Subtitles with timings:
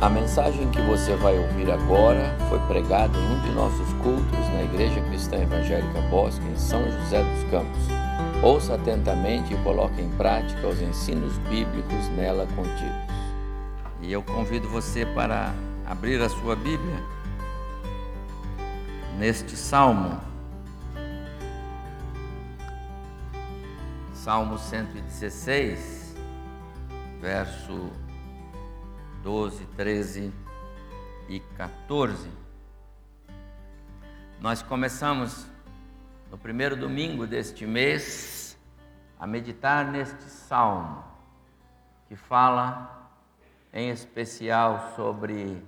[0.00, 4.62] A mensagem que você vai ouvir agora foi pregada em um de nossos cultos na
[4.62, 7.82] Igreja Cristã Evangélica Bosque, em São José dos Campos.
[8.40, 13.12] Ouça atentamente e coloque em prática os ensinos bíblicos nela contidos.
[14.00, 15.52] E eu convido você para
[15.84, 17.02] abrir a sua Bíblia
[19.18, 20.20] neste salmo.
[24.14, 26.14] Salmo 116,
[27.20, 27.90] verso
[29.22, 30.32] 12, 13
[31.28, 32.30] e 14.
[34.40, 35.46] Nós começamos
[36.30, 38.56] no primeiro domingo deste mês
[39.18, 41.04] a meditar neste salmo
[42.06, 43.10] que fala
[43.72, 45.62] em especial sobre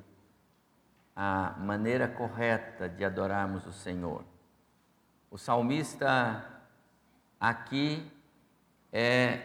[1.17, 4.25] a maneira correta de adorarmos o Senhor.
[5.29, 6.45] O salmista
[7.39, 8.09] aqui
[8.93, 9.41] é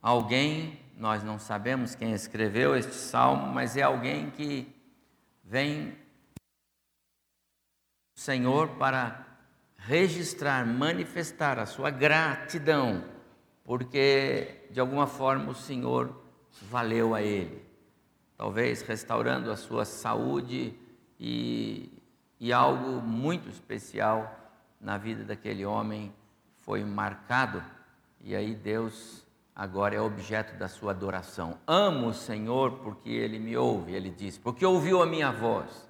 [0.00, 4.70] alguém nós não sabemos quem escreveu este salmo, mas é alguém que
[5.42, 5.96] vem
[8.14, 9.26] o Senhor para
[9.78, 13.02] registrar, manifestar a sua gratidão,
[13.64, 16.14] porque de alguma forma o Senhor
[16.68, 17.64] valeu a ele.
[18.36, 20.78] Talvez restaurando a sua saúde
[21.18, 21.90] e,
[22.38, 24.38] e algo muito especial
[24.78, 26.12] na vida daquele homem
[26.56, 27.64] foi marcado,
[28.20, 31.58] e aí Deus agora é objeto da sua adoração.
[31.66, 35.88] Amo o Senhor porque ele me ouve, ele diz, porque ouviu a minha voz.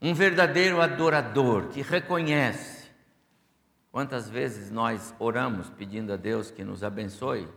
[0.00, 2.88] Um verdadeiro adorador que reconhece.
[3.90, 7.48] Quantas vezes nós oramos pedindo a Deus que nos abençoe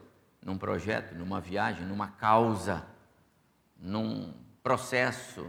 [0.44, 2.84] num projeto, numa viagem, numa causa,
[3.78, 5.46] num processo,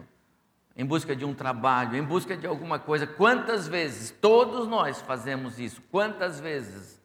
[0.76, 3.06] em busca de um trabalho, em busca de alguma coisa.
[3.06, 5.82] Quantas vezes todos nós fazemos isso?
[5.90, 7.00] Quantas vezes?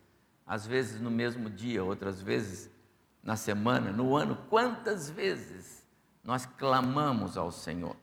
[0.46, 2.72] Às vezes no mesmo dia, outras vezes
[3.24, 5.86] na semana, no ano, quantas vezes
[6.24, 7.96] nós clamamos ao Senhor?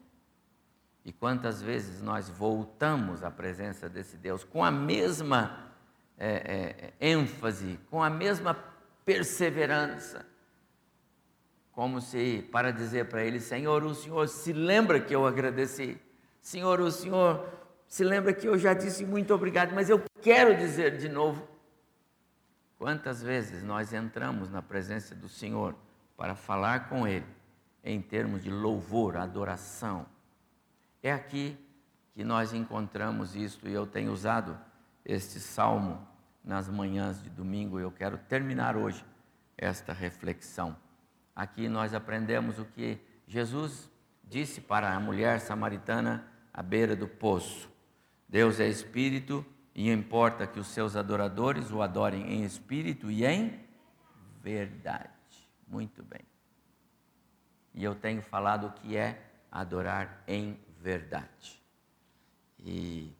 [1.04, 5.70] E quantas vezes nós voltamos à presença desse Deus com a mesma
[6.16, 8.56] é, é, ênfase, com a mesma
[9.04, 10.24] perseverança,
[11.72, 16.00] como se para dizer para ele: Senhor, o Senhor se lembra que eu agradeci,
[16.40, 17.46] Senhor, o Senhor
[17.86, 21.46] se lembra que eu já disse muito obrigado, mas eu quero dizer de novo
[22.78, 25.74] Quantas vezes nós entramos na presença do Senhor
[26.16, 27.26] para falar com Ele
[27.82, 30.06] em termos de louvor, adoração?
[31.02, 31.56] É aqui
[32.14, 34.58] que nós encontramos isto e eu tenho usado
[35.04, 36.06] este salmo
[36.42, 37.78] nas manhãs de domingo.
[37.78, 39.04] Eu quero terminar hoje
[39.56, 40.76] esta reflexão.
[41.34, 43.90] Aqui nós aprendemos o que Jesus
[44.22, 47.68] disse para a mulher samaritana à beira do poço:
[48.28, 53.60] Deus é espírito e importa que os seus adoradores o adorem em espírito e em
[54.40, 55.10] verdade.
[55.66, 56.20] Muito bem.
[57.74, 59.20] E eu tenho falado o que é
[59.50, 61.60] adorar em verdade.
[62.60, 63.12] E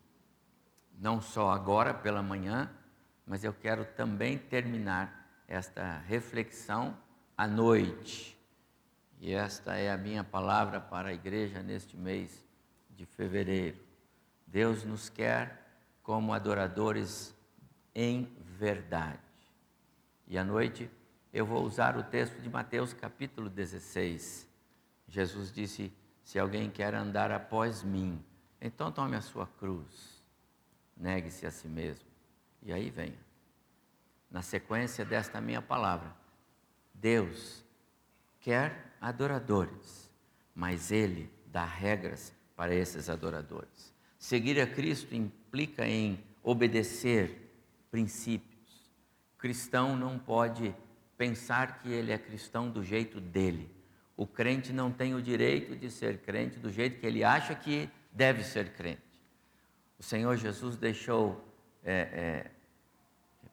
[0.97, 2.71] não só agora pela manhã,
[3.27, 6.97] mas eu quero também terminar esta reflexão
[7.37, 8.39] à noite.
[9.21, 12.47] E esta é a minha palavra para a igreja neste mês
[12.91, 13.79] de fevereiro.
[14.47, 15.64] Deus nos quer
[16.05, 17.35] como adoradores
[17.95, 19.19] em verdade.
[20.29, 20.89] E à noite
[21.33, 24.47] eu vou usar o texto de Mateus capítulo 16.
[25.09, 25.93] Jesus disse:
[26.23, 28.23] Se alguém quer andar após mim,
[28.61, 30.23] então tome a sua cruz,
[30.95, 32.07] negue-se a si mesmo,
[32.63, 33.19] e aí venha.
[34.31, 36.15] Na sequência desta minha palavra,
[36.93, 37.65] Deus
[38.41, 40.11] quer adoradores,
[40.55, 43.95] mas Ele dá regras para esses adoradores.
[44.19, 45.44] Seguir a Cristo implica
[45.85, 47.51] em obedecer
[47.91, 48.91] princípios.
[49.35, 50.75] O cristão não pode
[51.17, 53.71] pensar que ele é cristão do jeito dele.
[54.17, 57.89] O crente não tem o direito de ser crente do jeito que ele acha que
[58.13, 59.03] deve ser crente.
[59.99, 61.43] O Senhor Jesus deixou
[61.85, 62.51] é, é,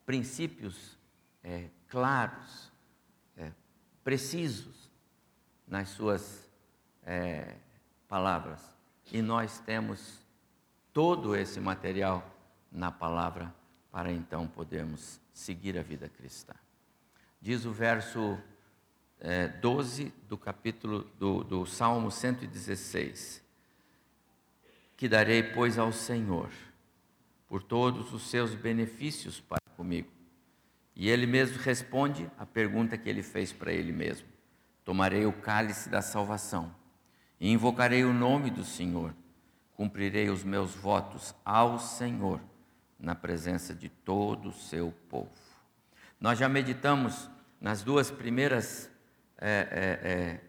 [0.05, 0.97] princípios
[1.43, 2.71] é, claros,
[3.37, 3.51] é,
[4.03, 4.89] precisos
[5.67, 6.49] nas suas
[7.03, 7.55] é,
[8.07, 8.61] palavras.
[9.11, 10.19] E nós temos
[10.93, 12.25] todo esse material
[12.71, 13.53] na palavra
[13.91, 16.53] para então podermos seguir a vida cristã.
[17.41, 18.37] Diz o verso
[19.19, 23.43] é, 12 do capítulo do, do Salmo 116:
[24.95, 26.49] Que darei, pois, ao Senhor
[27.51, 30.07] por todos os seus benefícios para comigo.
[30.95, 34.27] E ele mesmo responde a pergunta que ele fez para ele mesmo:
[34.85, 36.73] Tomarei o cálice da salvação
[37.39, 39.13] e invocarei o nome do Senhor
[39.75, 42.39] cumprirei os meus votos ao Senhor
[42.99, 45.31] na presença de todo o seu povo.
[46.19, 47.29] Nós já meditamos
[47.59, 48.89] nas duas primeiras
[49.37, 50.41] é, é, é,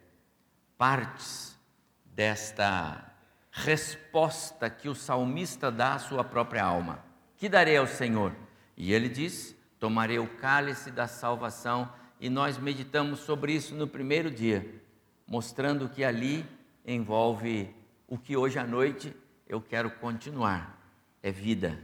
[0.77, 1.57] partes
[2.05, 3.11] desta
[3.51, 7.03] resposta que o salmista dá à sua própria alma.
[7.37, 8.35] Que darei ao Senhor?
[8.77, 14.31] E ele diz: Tomarei o cálice da salvação, e nós meditamos sobre isso no primeiro
[14.31, 14.81] dia,
[15.27, 16.45] mostrando que ali
[16.85, 17.73] envolve
[18.07, 19.15] o que hoje à noite
[19.47, 20.79] eu quero continuar:
[21.21, 21.83] é vida.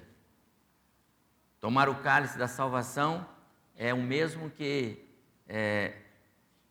[1.60, 3.28] Tomar o cálice da salvação
[3.76, 5.04] é o mesmo que
[5.48, 5.94] é,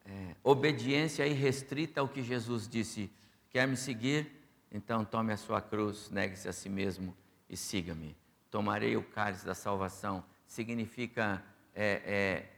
[0.07, 3.11] é, obediência irrestrita ao que Jesus disse:
[3.51, 4.39] quer me seguir?
[4.71, 7.17] Então tome a sua cruz, negue-se a si mesmo
[7.49, 8.17] e siga-me.
[8.51, 10.25] Tomarei o cálice da salvação.
[10.47, 11.43] Significa
[11.75, 12.53] é, é,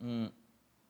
[0.00, 0.30] um,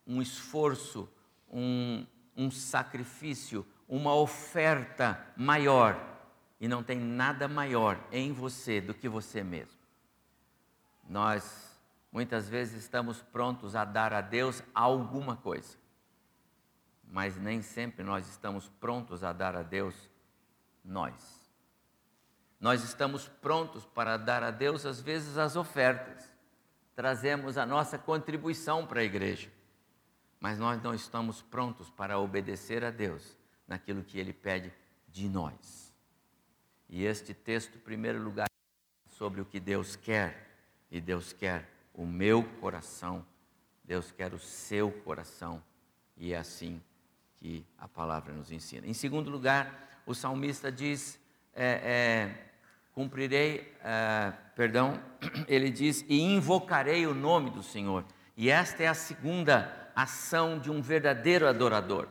[0.07, 1.09] um, esforço,
[1.51, 6.13] um, um sacrifício, uma oferta maior.
[6.61, 9.79] E não tem nada maior em você do que você mesmo.
[11.09, 11.79] Nós
[12.11, 15.77] muitas vezes estamos prontos a dar a Deus alguma coisa,
[17.03, 19.95] mas nem sempre nós estamos prontos a dar a Deus
[20.85, 21.51] nós.
[22.61, 26.33] Nós estamos prontos para dar a Deus, às vezes, as ofertas,
[26.95, 29.51] trazemos a nossa contribuição para a igreja,
[30.41, 34.73] mas nós não estamos prontos para obedecer a Deus naquilo que Ele pede
[35.09, 35.93] de nós.
[36.89, 38.49] E este texto, em primeiro lugar,
[39.09, 40.51] sobre o que Deus quer,
[40.91, 43.25] e Deus quer o meu coração,
[43.85, 45.63] Deus quer o seu coração,
[46.17, 46.81] e é assim
[47.37, 48.87] que a palavra nos ensina.
[48.87, 51.19] Em segundo lugar, o salmista diz:
[51.55, 52.51] é, é,
[52.93, 55.01] cumprirei, é, perdão,
[55.49, 58.05] ele diz, e invocarei o nome do Senhor.
[58.37, 62.09] E esta é a segunda ação de um verdadeiro adorador.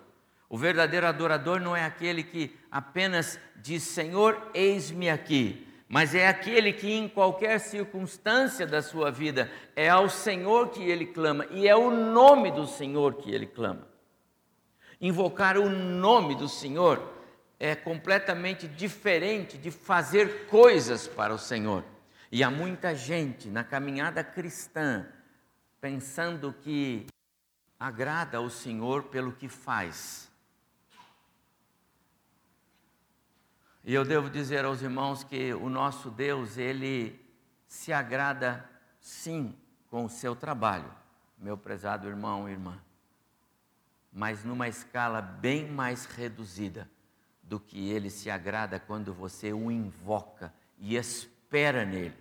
[0.54, 6.72] O verdadeiro adorador não é aquele que apenas diz: Senhor, eis-me aqui, mas é aquele
[6.72, 11.76] que em qualquer circunstância da sua vida é ao Senhor que ele clama e é
[11.76, 13.88] o nome do Senhor que ele clama.
[15.02, 17.02] Invocar o nome do Senhor
[17.60, 21.84] é completamente diferente de fazer coisas para o Senhor.
[22.32, 25.08] E há muita gente na caminhada cristã
[25.82, 27.08] pensando que
[27.80, 30.32] agrada ao Senhor pelo que faz.
[33.86, 37.20] E eu devo dizer aos irmãos que o nosso Deus, ele
[37.68, 38.64] se agrada
[38.98, 39.54] sim
[39.90, 40.90] com o seu trabalho,
[41.38, 42.80] meu prezado irmão e irmã,
[44.12, 46.90] mas numa escala bem mais reduzida
[47.42, 52.16] do que ele se agrada quando você o invoca e espera nele.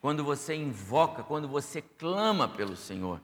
[0.00, 3.20] Quando você invoca, quando você clama pelo Senhor.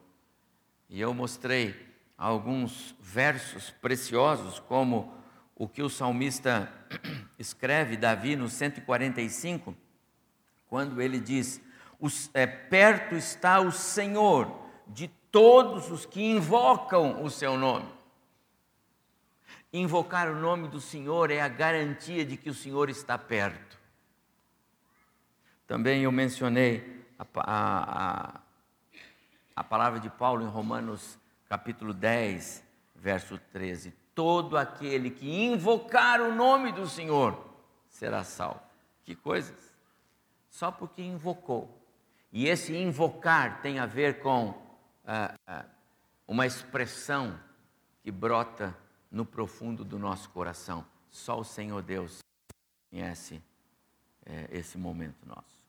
[0.89, 1.75] E eu mostrei
[2.17, 5.13] alguns versos preciosos, como
[5.57, 6.73] o que o salmista
[7.39, 9.75] escreve, Davi, no 145,
[10.67, 11.61] quando ele diz:
[12.35, 17.89] é, Perto está o Senhor de todos os que invocam o seu nome.
[19.73, 23.81] Invocar o nome do Senhor é a garantia de que o Senhor está perto.
[25.67, 28.41] Também eu mencionei a, a,
[29.57, 31.19] a palavra de Paulo em Romanos
[31.49, 32.63] capítulo 10,
[32.95, 37.39] verso 13: Todo aquele que invocar o nome do Senhor
[37.89, 38.61] será salvo.
[39.05, 39.73] Que coisas!
[40.49, 41.79] Só porque invocou.
[42.31, 44.55] E esse invocar tem a ver com
[45.07, 45.65] ah, ah,
[46.27, 47.39] uma expressão
[48.03, 48.77] que brota
[49.11, 50.85] no profundo do nosso coração.
[51.11, 52.21] Só o Senhor Deus
[52.91, 53.43] conhece
[54.25, 55.63] é, esse momento nosso.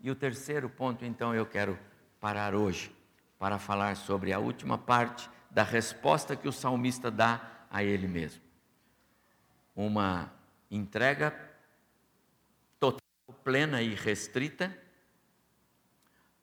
[0.00, 1.78] E o terceiro ponto, então, eu quero
[2.20, 2.94] parar hoje
[3.38, 7.40] para falar sobre a última parte da resposta que o salmista dá
[7.72, 8.42] a ele mesmo.
[9.74, 10.30] Uma
[10.70, 11.34] entrega
[12.78, 13.00] total,
[13.42, 14.78] plena e restrita,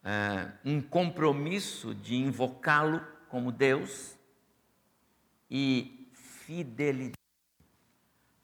[0.03, 4.17] é, um compromisso de invocá-lo como Deus
[5.51, 7.13] e fidelidade.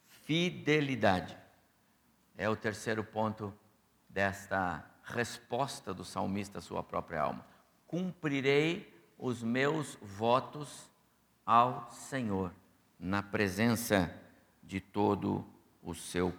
[0.07, 1.35] Fidelidade
[2.37, 3.51] é o terceiro ponto
[4.07, 7.45] desta resposta do salmista à sua própria alma.
[7.87, 10.87] Cumprirei os meus votos
[11.45, 12.51] ao Senhor,
[12.99, 14.13] na presença
[14.63, 15.45] de todo
[15.81, 16.33] o seu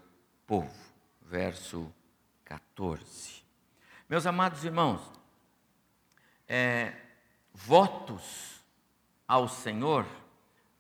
[0.47, 0.71] povo.
[1.23, 1.93] Verso
[2.45, 3.43] 14.
[4.09, 5.01] Meus amados irmãos,
[6.49, 6.93] é,
[7.53, 8.63] votos
[9.27, 10.07] ao Senhor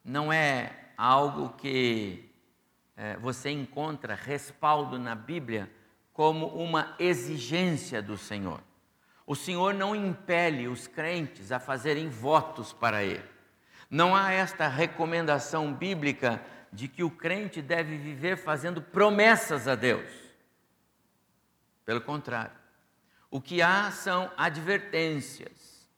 [0.04, 2.30] não é algo que
[2.96, 5.70] é, você encontra respaldo na Bíblia
[6.12, 8.62] como uma exigência do Senhor.
[9.26, 13.35] O Senhor não impele os crentes a fazerem votos para Ele.
[13.90, 20.10] Não há esta recomendação bíblica de que o crente deve viver fazendo promessas a Deus.
[21.84, 22.56] Pelo contrário,
[23.30, 25.88] o que há são advertências.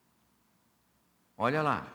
[1.37, 1.87] Olha lá,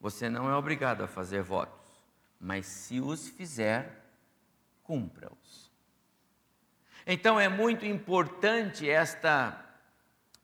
[0.00, 1.90] você não é obrigado a fazer votos,
[2.38, 4.04] mas se os fizer,
[4.82, 5.70] cumpra-os.
[7.06, 9.58] Então é muito importante esta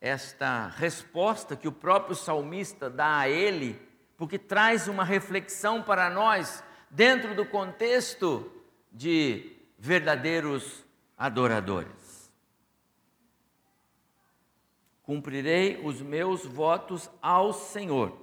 [0.00, 3.80] esta resposta que o próprio salmista dá a ele,
[4.18, 8.52] porque traz uma reflexão para nós dentro do contexto
[8.92, 10.84] de verdadeiros
[11.16, 12.32] adoradores.
[15.04, 18.18] Cumprirei os meus votos ao Senhor,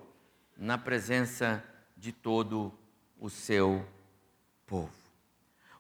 [0.58, 1.64] na presença
[1.96, 2.78] de todo
[3.18, 3.88] o seu
[4.68, 4.92] povo.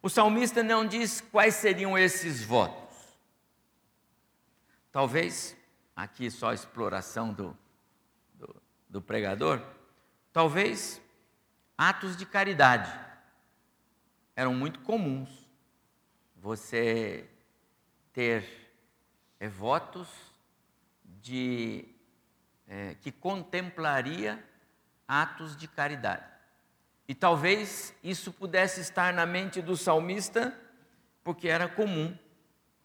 [0.01, 2.95] O salmista não diz quais seriam esses votos.
[4.91, 5.57] Talvez,
[5.93, 7.57] aqui só exploração do,
[8.33, 8.55] do,
[8.89, 9.61] do pregador,
[10.35, 11.01] talvez
[11.77, 12.91] atos de caridade
[14.35, 15.29] eram muito comuns.
[16.35, 17.29] Você
[18.11, 18.45] ter
[19.39, 20.09] é, votos
[21.05, 21.85] de
[22.67, 24.45] é, que contemplaria
[25.07, 26.25] atos de caridade.
[27.07, 30.53] E talvez isso pudesse estar na mente do salmista,
[31.23, 32.13] porque era comum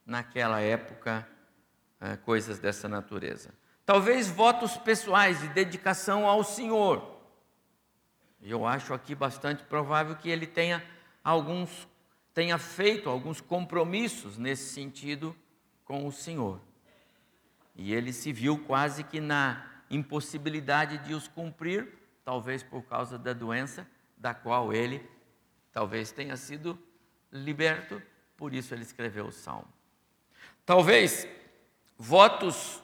[0.06, 1.26] naquela época
[2.00, 3.52] é, coisas dessa natureza.
[3.84, 7.09] Talvez votos pessoais de dedicação ao Senhor.
[8.42, 10.82] Eu acho aqui bastante provável que ele tenha
[11.22, 11.88] alguns
[12.32, 15.36] tenha feito alguns compromissos nesse sentido
[15.84, 16.60] com o Senhor.
[17.74, 21.88] E ele se viu quase que na impossibilidade de os cumprir,
[22.24, 25.04] talvez por causa da doença da qual ele
[25.72, 26.78] talvez tenha sido
[27.32, 28.00] liberto,
[28.36, 29.68] por isso ele escreveu o salmo.
[30.64, 31.26] Talvez
[31.98, 32.82] votos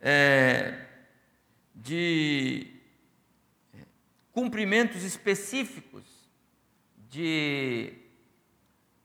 [0.00, 0.86] é,
[1.74, 2.75] de
[4.36, 6.04] cumprimentos específicos
[7.08, 7.90] de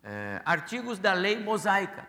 [0.04, 2.06] é, artigos da lei mosaica.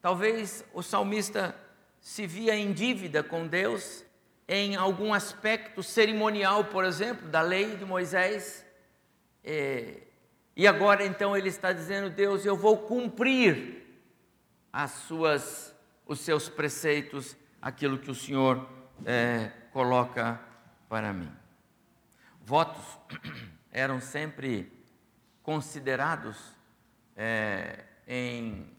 [0.00, 1.52] Talvez o salmista
[2.00, 4.04] se via em dívida com Deus
[4.46, 8.64] em algum aspecto cerimonial, por exemplo, da lei de Moisés,
[9.42, 10.02] é,
[10.54, 13.82] e agora então ele está dizendo: Deus, eu vou cumprir
[14.72, 15.74] as suas,
[16.06, 18.64] os seus preceitos, aquilo que o Senhor
[19.04, 20.40] é, coloca
[20.88, 21.43] para mim.
[22.44, 22.98] Votos
[23.72, 24.70] eram sempre
[25.42, 26.36] considerados
[27.16, 28.70] é, em,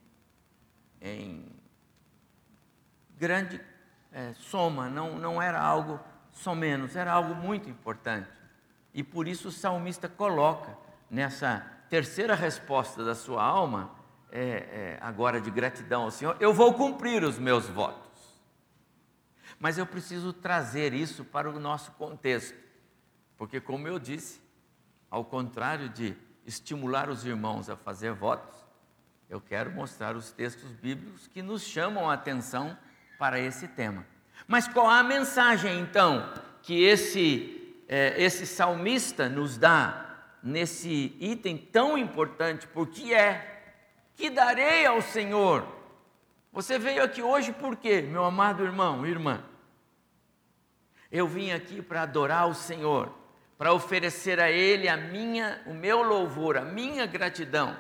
[1.02, 1.52] em
[3.18, 3.60] grande
[4.12, 6.00] é, soma, não, não era algo
[6.32, 8.30] só menos, era algo muito importante.
[8.94, 10.78] E por isso o salmista coloca
[11.10, 13.92] nessa terceira resposta da sua alma,
[14.32, 18.06] é, é, agora de gratidão ao Senhor, eu vou cumprir os meus votos.
[19.60, 22.65] Mas eu preciso trazer isso para o nosso contexto,
[23.38, 24.42] porque, como eu disse,
[25.10, 26.16] ao contrário de
[26.46, 28.66] estimular os irmãos a fazer votos,
[29.30, 32.78] eu quero mostrar os textos bíblicos que nos chamam a atenção
[33.18, 34.06] para esse tema.
[34.48, 40.02] Mas qual a mensagem então que esse é, esse salmista nos dá
[40.42, 43.74] nesse item tão importante, porque é
[44.16, 45.66] que darei ao Senhor.
[46.52, 49.44] Você veio aqui hoje por quê, meu amado irmão, irmã?
[51.12, 53.12] Eu vim aqui para adorar o Senhor,
[53.58, 57.78] para oferecer a Ele a minha, o meu louvor, a minha gratidão,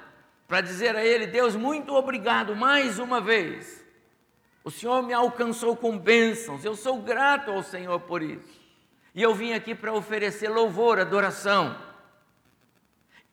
[0.48, 3.84] para dizer a Ele, Deus, muito obrigado mais uma vez.
[4.64, 8.66] O Senhor me alcançou com bênçãos, eu sou grato ao Senhor por isso.
[9.14, 11.78] E eu vim aqui para oferecer louvor, adoração.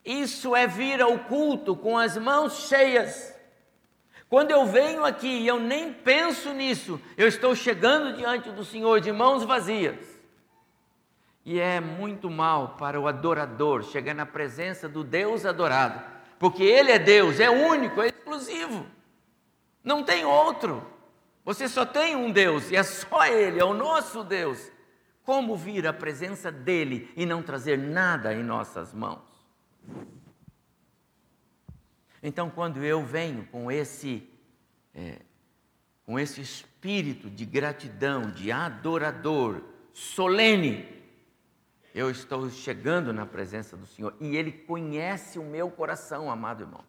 [0.05, 3.35] Isso é vir ao culto com as mãos cheias.
[4.29, 9.01] Quando eu venho aqui e eu nem penso nisso, eu estou chegando diante do Senhor
[9.01, 10.12] de mãos vazias.
[11.45, 16.01] E é muito mal para o adorador chegar na presença do Deus adorado,
[16.39, 18.87] porque Ele é Deus, é único, é exclusivo,
[19.83, 20.87] não tem outro.
[21.45, 24.71] Você só tem um Deus e é só Ele, é o nosso Deus.
[25.25, 29.21] Como vir à presença dEle e não trazer nada em nossas mãos?
[32.23, 34.29] Então, quando eu venho com esse,
[34.95, 35.19] é,
[36.05, 39.61] com esse espírito de gratidão, de adorador,
[39.93, 41.02] solene,
[41.95, 46.85] eu estou chegando na presença do Senhor e Ele conhece o meu coração, amado irmão.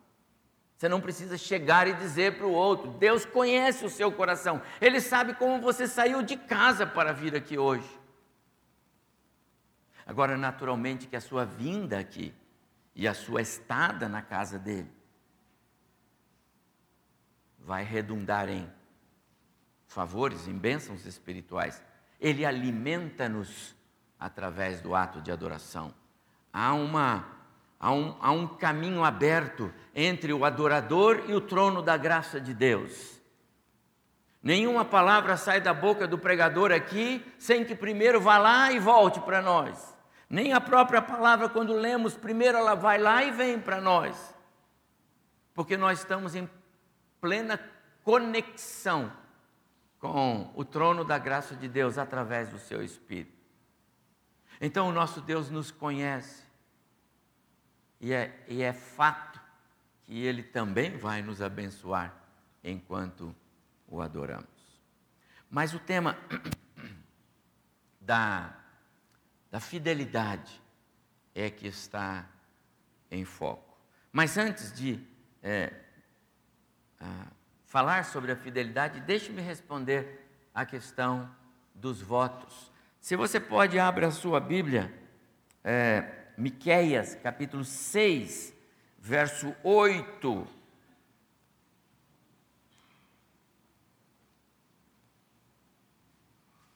[0.77, 4.99] Você não precisa chegar e dizer para o outro, Deus conhece o seu coração, Ele
[4.99, 7.87] sabe como você saiu de casa para vir aqui hoje.
[10.05, 12.33] Agora, naturalmente, que a sua vinda aqui
[12.95, 14.91] e a sua estada na casa dele
[17.57, 18.69] vai redundar em
[19.87, 21.81] favores, em bênçãos espirituais.
[22.19, 23.75] Ele alimenta-nos
[24.23, 25.93] através do ato de adoração.
[26.53, 27.27] Há, uma,
[27.77, 32.53] há, um, há um caminho aberto entre o adorador e o trono da graça de
[32.53, 33.19] Deus.
[34.41, 39.19] Nenhuma palavra sai da boca do pregador aqui sem que primeiro vá lá e volte
[39.19, 39.93] para nós.
[40.29, 44.33] Nem a própria palavra, quando lemos, primeiro ela vai lá e vem para nós.
[45.53, 46.49] porque nós estamos em
[47.21, 47.59] plena
[48.03, 49.11] conexão
[49.99, 53.42] com o trono da graça de Deus através do seu Espírito.
[54.59, 56.43] Então, o nosso Deus nos conhece,
[57.99, 59.39] e é, e é fato
[60.03, 62.13] que Ele também vai nos abençoar
[62.63, 63.35] enquanto
[63.87, 64.47] o adoramos.
[65.49, 66.17] Mas o tema
[68.01, 68.55] da,
[69.51, 70.61] da fidelidade
[71.35, 72.27] é que está
[73.09, 73.77] em foco.
[74.11, 74.99] Mas antes de
[75.41, 75.73] é,
[77.65, 81.33] falar sobre a fidelidade, deixe-me responder a questão
[81.73, 82.71] dos votos.
[83.03, 84.89] Se você pode, abra a sua Bíblia,
[85.61, 88.55] é, Miqueias, capítulo 6,
[88.97, 90.47] verso 8.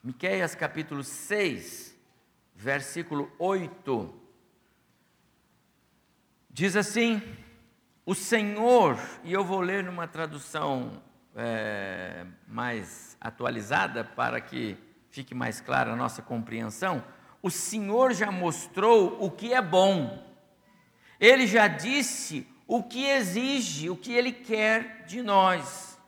[0.04, 1.98] Miqueias capítulo 6,
[2.54, 4.14] versículo 8.
[6.50, 7.22] Diz assim:
[8.06, 11.02] o Senhor, e eu vou ler numa tradução
[11.34, 14.87] é, mais atualizada para que
[15.18, 17.04] fique mais clara a nossa compreensão.
[17.42, 20.24] O Senhor já mostrou o que é bom,
[21.20, 26.00] Ele já disse o que exige, o que Ele quer de nós.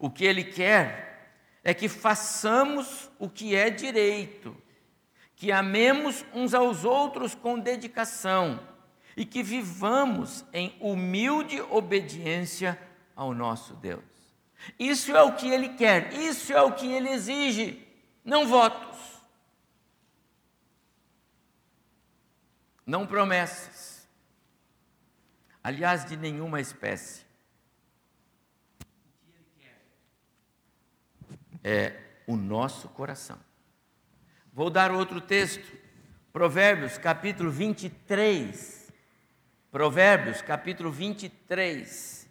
[0.00, 1.30] O que Ele quer
[1.62, 4.56] é que façamos o que é direito,
[5.36, 8.58] que amemos uns aos outros com dedicação
[9.16, 12.76] e que vivamos em humilde obediência
[13.14, 14.02] ao nosso Deus.
[14.76, 17.85] Isso é o que Ele quer, isso é o que Ele exige,
[18.26, 18.98] não votos,
[22.84, 24.06] não promessas,
[25.64, 27.24] aliás, de nenhuma espécie.
[31.64, 33.38] É o nosso coração.
[34.52, 35.74] Vou dar outro texto,
[36.32, 38.86] Provérbios capítulo 23
[39.76, 42.26] Provérbios capítulo 23,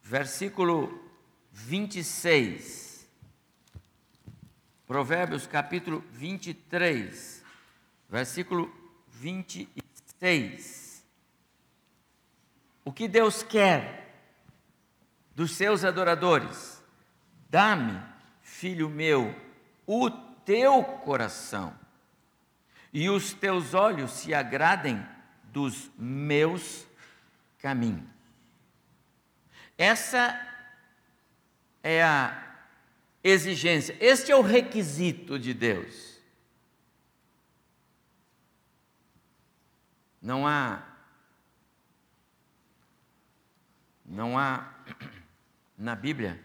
[0.00, 1.10] versículo
[1.50, 2.83] 26.
[4.86, 7.42] Provérbios capítulo 23,
[8.06, 8.70] versículo
[9.08, 11.02] 26.
[12.84, 14.14] O que Deus quer
[15.34, 16.82] dos seus adoradores?
[17.48, 17.98] Dá-me,
[18.42, 19.34] filho meu,
[19.86, 21.74] o teu coração
[22.92, 25.02] e os teus olhos se agradem
[25.44, 26.86] dos meus
[27.58, 28.04] caminhos.
[29.78, 30.38] Essa
[31.82, 32.53] é a
[33.24, 36.20] exigência, este é o requisito de Deus.
[40.20, 40.90] Não há
[44.04, 44.72] não há
[45.76, 46.40] na Bíblia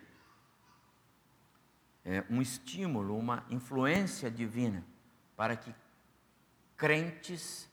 [2.03, 4.83] é, um estímulo, uma influência divina
[5.35, 5.73] para que
[6.75, 7.69] crentes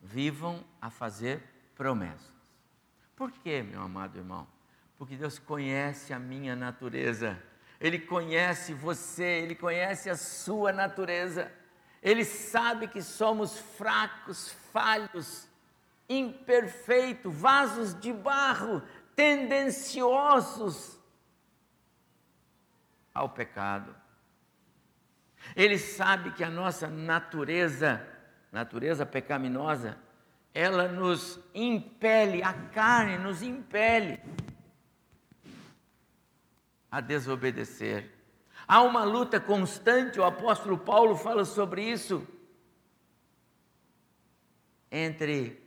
[0.00, 1.42] vivam a fazer
[1.74, 2.32] promessas.
[3.16, 4.46] Por quê, meu amado irmão?
[4.96, 7.42] Porque Deus conhece a minha natureza,
[7.80, 11.50] Ele conhece você, Ele conhece a sua natureza,
[12.02, 15.48] Ele sabe que somos fracos, falhos,
[16.08, 18.82] imperfeitos, vasos de barro,
[19.16, 20.98] tendenciosos
[23.14, 23.94] ao pecado.
[25.56, 28.06] Ele sabe que a nossa natureza
[28.52, 29.96] natureza pecaminosa,
[30.52, 34.20] ela nos impele, a carne nos impele
[36.90, 38.10] a desobedecer.
[38.66, 42.26] Há uma luta constante, o apóstolo Paulo fala sobre isso,
[44.90, 45.62] entre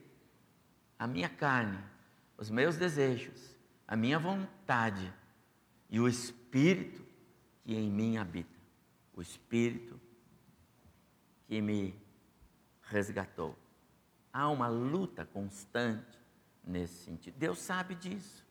[0.99, 1.79] a minha carne,
[2.37, 3.55] os meus desejos,
[3.87, 5.13] a minha vontade
[5.89, 7.05] e o Espírito
[7.63, 8.49] que em mim habita.
[9.13, 9.99] O Espírito
[11.47, 11.95] que me
[12.83, 13.57] resgatou.
[14.31, 16.19] Há uma luta constante
[16.63, 17.37] nesse sentido.
[17.37, 18.43] Deus sabe disso.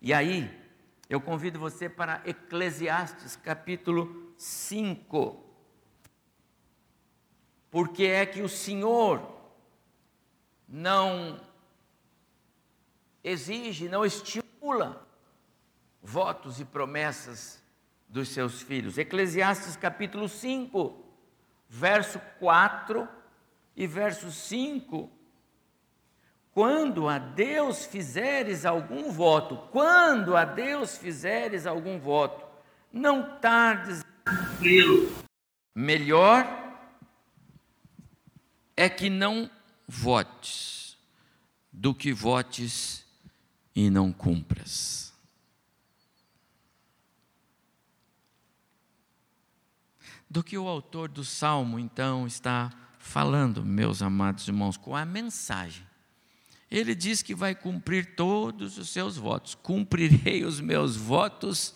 [0.00, 0.50] E aí,
[1.08, 5.44] eu convido você para Eclesiastes capítulo 5.
[7.70, 9.34] Porque é que o Senhor
[10.68, 11.40] não
[13.22, 15.06] exige, não estimula
[16.02, 17.62] votos e promessas
[18.08, 18.98] dos seus filhos.
[18.98, 21.04] Eclesiastes capítulo 5
[21.68, 23.08] verso 4
[23.74, 25.10] e verso 5.
[26.56, 32.46] Quando a Deus fizeres algum voto, quando a Deus fizeres algum voto,
[32.90, 35.14] não tardes cumpri-lo.
[35.74, 36.46] Melhor
[38.74, 39.50] é que não
[39.86, 40.96] votes
[41.70, 43.04] do que votes
[43.74, 45.12] e não cumpras.
[50.28, 55.85] do que o autor do salmo então está falando, meus amados irmãos, com a mensagem.
[56.70, 59.54] Ele diz que vai cumprir todos os seus votos.
[59.54, 61.74] Cumprirei os meus votos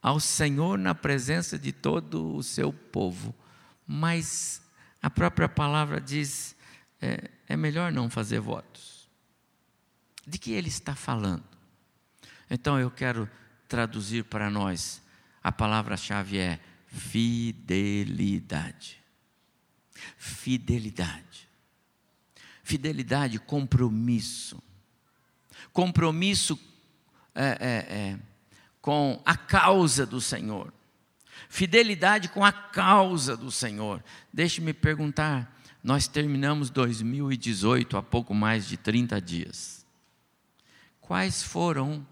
[0.00, 3.34] ao Senhor na presença de todo o seu povo.
[3.86, 4.62] Mas
[5.00, 6.56] a própria palavra diz:
[7.00, 9.08] é, é melhor não fazer votos.
[10.26, 11.44] De que ele está falando?
[12.48, 13.28] Então eu quero
[13.66, 15.02] traduzir para nós.
[15.42, 18.22] A palavra-chave é fidelidade.
[20.16, 21.48] Fidelidade.
[22.62, 24.62] Fidelidade, compromisso.
[25.72, 26.58] Compromisso
[27.34, 28.18] é, é, é,
[28.80, 30.72] com a causa do Senhor.
[31.48, 34.02] Fidelidade com a causa do Senhor.
[34.32, 39.84] Deixe-me perguntar: nós terminamos 2018 há pouco mais de 30 dias.
[41.00, 42.06] Quais foram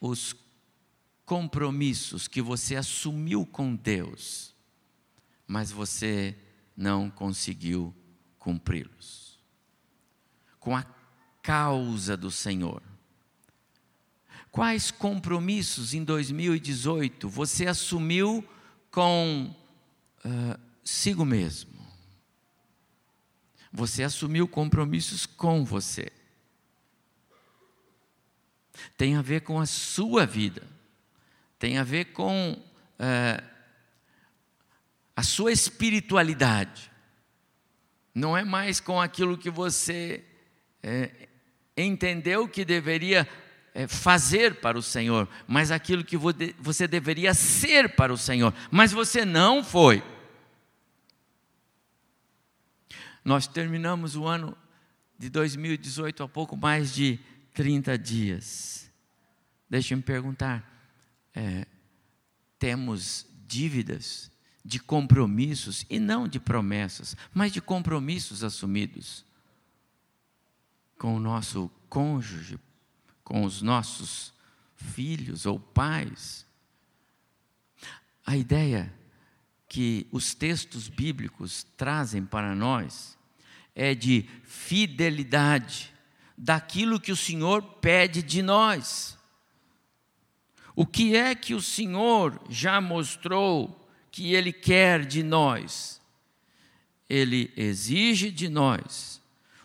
[0.00, 0.36] os
[1.26, 4.54] compromissos que você assumiu com Deus,
[5.46, 6.36] mas você
[6.76, 7.94] não conseguiu
[8.38, 9.33] cumpri-los?
[10.64, 10.82] Com a
[11.42, 12.82] causa do Senhor.
[14.50, 18.42] Quais compromissos em 2018 você assumiu
[18.90, 19.54] com
[20.24, 21.74] uh, sigo mesmo?
[23.70, 26.10] Você assumiu compromissos com você.
[28.96, 30.62] Tem a ver com a sua vida,
[31.58, 33.44] tem a ver com uh,
[35.14, 36.90] a sua espiritualidade.
[38.14, 40.24] Não é mais com aquilo que você
[40.84, 41.28] é,
[41.74, 43.26] entendeu que deveria
[43.72, 48.92] é, fazer para o Senhor, mas aquilo que você deveria ser para o Senhor, mas
[48.92, 50.04] você não foi.
[53.24, 54.56] Nós terminamos o ano
[55.18, 57.18] de 2018 há pouco mais de
[57.54, 58.92] 30 dias.
[59.70, 60.62] Deixe-me perguntar:
[61.34, 61.66] é,
[62.58, 64.30] temos dívidas
[64.62, 69.24] de compromissos, e não de promessas, mas de compromissos assumidos
[70.98, 72.58] com o nosso cônjuge,
[73.22, 74.32] com os nossos
[74.76, 76.46] filhos ou pais.
[78.26, 78.92] A ideia
[79.68, 83.18] que os textos bíblicos trazem para nós
[83.74, 85.92] é de fidelidade
[86.36, 89.18] daquilo que o Senhor pede de nós.
[90.76, 96.00] O que é que o Senhor já mostrou que Ele quer de nós?
[97.08, 99.20] Ele exige de nós.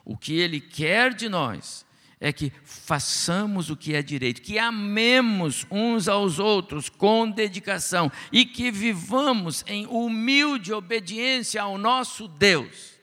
[0.10, 1.86] O que Ele quer de nós
[2.20, 8.44] é que façamos o que é direito, que amemos uns aos outros com dedicação e
[8.44, 13.00] que vivamos em humilde obediência ao nosso Deus.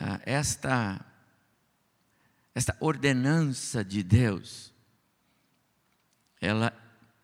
[0.00, 1.00] Ah, esta,
[2.52, 4.74] esta ordenança de Deus,
[6.40, 6.72] ela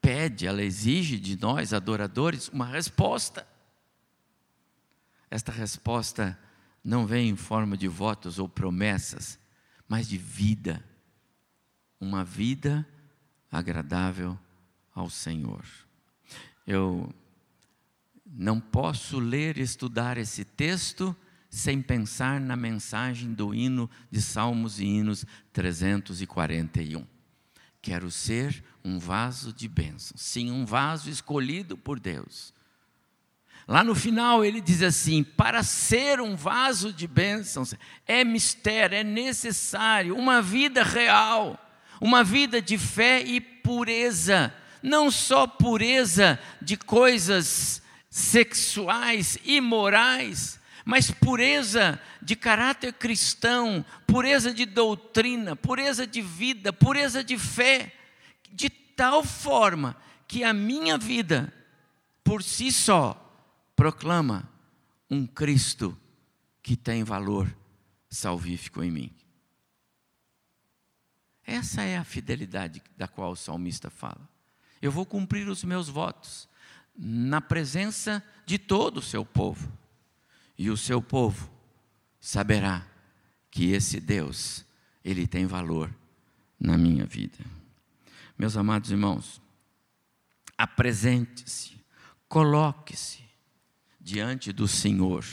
[0.00, 3.44] pede, ela exige de nós, adoradores, uma resposta.
[5.28, 6.38] Esta resposta
[6.82, 9.38] não vem em forma de votos ou promessas,
[9.88, 10.82] mas de vida.
[12.00, 12.86] Uma vida
[13.50, 14.38] agradável
[14.94, 15.64] ao Senhor.
[16.66, 17.12] Eu
[18.24, 21.14] não posso ler e estudar esse texto
[21.50, 27.04] sem pensar na mensagem do hino de Salmos e Hinos 341.
[27.82, 32.54] Quero ser um vaso de bênção, sim, um vaso escolhido por Deus
[33.70, 37.72] Lá no final ele diz assim: para ser um vaso de bênçãos,
[38.04, 41.56] é mistério, é necessário uma vida real,
[42.00, 44.52] uma vida de fé e pureza,
[44.82, 47.80] não só pureza de coisas
[48.10, 57.22] sexuais e morais, mas pureza de caráter cristão, pureza de doutrina, pureza de vida, pureza
[57.22, 57.92] de fé,
[58.50, 61.52] de tal forma que a minha vida,
[62.24, 63.29] por si só,
[63.80, 64.46] proclama
[65.08, 65.98] um Cristo
[66.62, 67.50] que tem valor
[68.10, 69.10] salvífico em mim.
[71.46, 74.28] Essa é a fidelidade da qual o salmista fala.
[74.82, 76.46] Eu vou cumprir os meus votos
[76.94, 79.72] na presença de todo o seu povo.
[80.58, 81.50] E o seu povo
[82.20, 82.86] saberá
[83.50, 84.62] que esse Deus,
[85.02, 85.90] ele tem valor
[86.60, 87.38] na minha vida.
[88.38, 89.40] Meus amados irmãos,
[90.58, 91.80] apresente-se,
[92.28, 93.29] coloque-se
[94.10, 95.24] diante do Senhor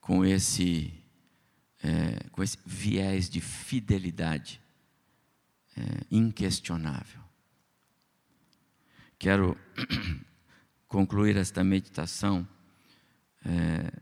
[0.00, 0.94] com esse,
[1.82, 4.60] é, com esse viés de fidelidade
[5.76, 7.20] é, inquestionável.
[9.18, 9.58] Quero
[10.86, 12.48] concluir esta meditação
[13.44, 13.92] é,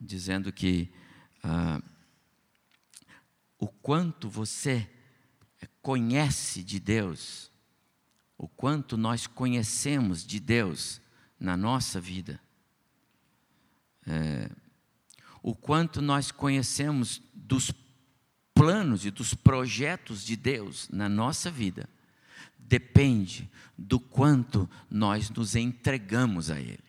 [0.00, 0.92] dizendo que
[1.44, 1.80] ah,
[3.56, 4.90] o quanto você
[5.80, 7.52] conhece de Deus,
[8.36, 11.00] o quanto nós conhecemos de Deus
[11.38, 12.40] na nossa vida,
[14.08, 14.50] é,
[15.42, 17.70] o quanto nós conhecemos dos
[18.54, 21.88] planos e dos projetos de Deus na nossa vida
[22.58, 26.82] depende do quanto nós nos entregamos a Ele.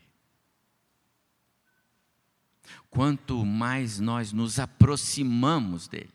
[2.90, 6.14] Quanto mais nós nos aproximamos dele.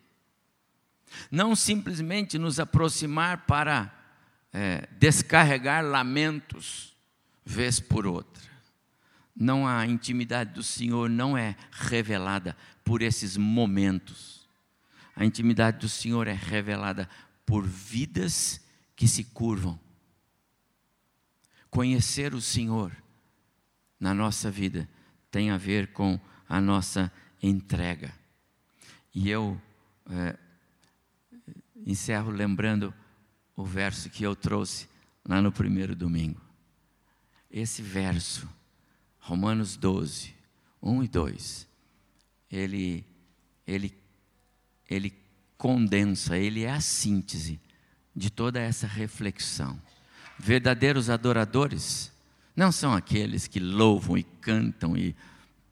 [1.31, 3.95] Não simplesmente nos aproximar para
[4.53, 6.97] é, descarregar lamentos,
[7.45, 8.54] vez por outra.
[9.35, 14.49] Não a intimidade do Senhor não é revelada por esses momentos.
[15.17, 17.09] A intimidade do Senhor é revelada
[17.45, 18.61] por vidas
[18.95, 19.79] que se curvam.
[21.71, 22.93] Conhecer o Senhor
[23.99, 24.89] na nossa vida
[25.31, 27.11] tem a ver com a nossa
[27.43, 28.13] entrega.
[29.15, 29.61] E eu
[30.11, 30.37] é,
[31.85, 32.95] encerro lembrando
[33.57, 34.89] o verso que eu trouxe
[35.25, 36.41] lá no primeiro domingo.
[37.51, 38.49] Esse verso,
[39.25, 40.35] Romanos 12,
[40.83, 41.69] 1 e 2,
[42.53, 43.07] ele,
[43.67, 43.99] ele,
[44.89, 45.15] ele
[45.57, 47.59] condensa, ele é a síntese
[48.15, 49.81] de toda essa reflexão.
[50.39, 52.13] Verdadeiros adoradores
[52.55, 55.17] não são aqueles que louvam e cantam e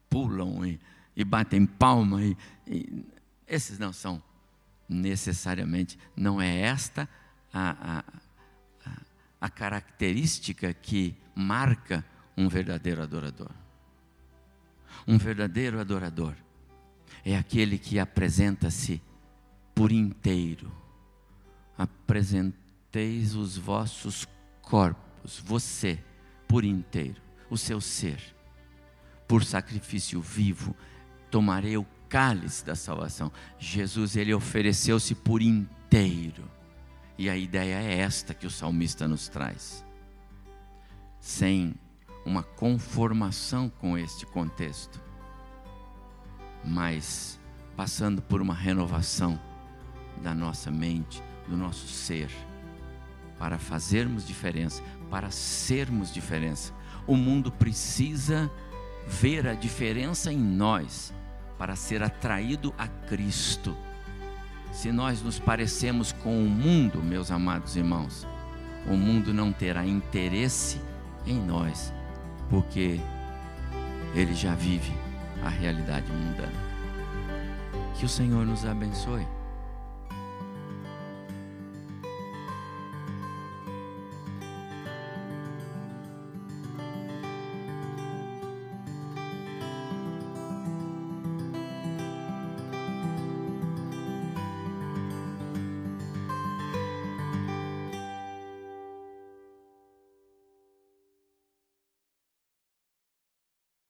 [0.09, 0.79] pulam e,
[1.15, 2.23] e batem palma.
[2.23, 2.35] E,
[2.65, 3.05] e,
[3.47, 4.19] esses não são
[4.89, 7.07] necessariamente, não é esta
[7.53, 8.03] a,
[8.83, 8.93] a,
[9.39, 12.03] a característica que marca
[12.37, 13.51] um verdadeiro adorador.
[15.07, 16.35] Um verdadeiro adorador
[17.25, 19.01] é aquele que apresenta-se
[19.75, 20.83] por inteiro
[21.77, 24.27] apresenteis os vossos
[24.61, 25.99] corpos, você
[26.47, 28.19] por inteiro, o seu ser,
[29.27, 30.75] por sacrifício vivo,
[31.31, 33.31] tomarei o cálice da salvação.
[33.57, 36.49] Jesus, ele ofereceu-se por inteiro.
[37.17, 39.83] E a ideia é esta que o salmista nos traz.
[41.19, 41.73] Sem
[42.25, 45.01] uma conformação com este contexto,
[46.63, 47.39] mas
[47.75, 49.39] passando por uma renovação
[50.21, 52.29] da nossa mente, do nosso ser,
[53.37, 56.73] para fazermos diferença, para sermos diferença.
[57.05, 58.49] O mundo precisa
[59.07, 61.13] ver a diferença em nós
[61.57, 63.75] para ser atraído a Cristo.
[64.71, 68.25] Se nós nos parecemos com o mundo, meus amados irmãos,
[68.87, 70.81] o mundo não terá interesse
[71.25, 71.93] em nós,
[72.49, 72.99] porque
[74.15, 74.93] ele já vive
[75.43, 76.73] a realidade mundana.
[77.95, 79.25] Que o Senhor nos abençoe.